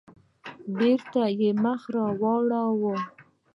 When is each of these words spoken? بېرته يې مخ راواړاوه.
بېرته 0.75 1.23
يې 1.39 1.49
مخ 1.63 1.81
راواړاوه. 1.95 2.95